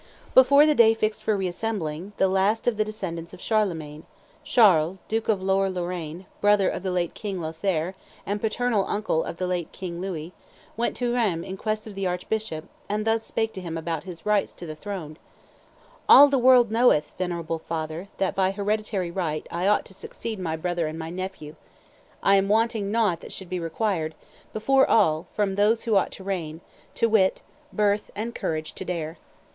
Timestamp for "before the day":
0.33-0.95